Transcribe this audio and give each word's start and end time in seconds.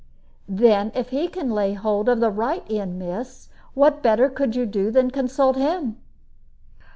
"Then 0.49 0.91
if 0.95 1.09
he 1.09 1.27
can 1.27 1.51
lay 1.51 1.73
hold 1.75 2.09
of 2.09 2.19
the 2.21 2.31
right 2.31 2.63
end, 2.71 2.97
miss, 2.97 3.49
what 3.75 4.01
better 4.01 4.29
could 4.29 4.55
you 4.55 4.65
do 4.65 4.89
than 4.89 5.11
consult 5.11 5.55
him?" 5.57 5.97